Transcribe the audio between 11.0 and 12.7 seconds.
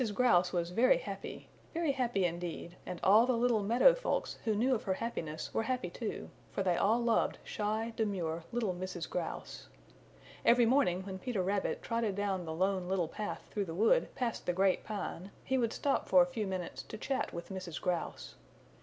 when Peter Rabbit trotted down the